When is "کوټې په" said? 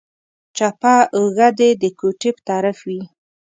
1.99-2.41